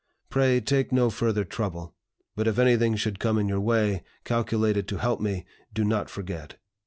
Pray 0.31 0.59
take 0.59 0.91
no 0.91 1.11
further 1.11 1.43
trouble; 1.45 1.93
but 2.35 2.47
if 2.47 2.57
anything 2.57 2.95
should 2.95 3.19
come 3.19 3.37
in 3.37 3.47
your 3.47 3.59
way, 3.59 4.01
calculated 4.23 4.87
to 4.87 4.97
help 4.97 5.21
me, 5.21 5.45
do 5.75 5.83
not 5.85 6.09
forget. 6.09 6.57